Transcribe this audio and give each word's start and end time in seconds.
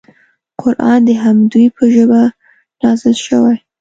قران 0.61 0.99
د 1.07 1.09
همدوی 1.23 1.67
په 1.75 1.83
ژبه 1.93 2.21
نازل 2.81 3.15
شوی. 3.25 3.57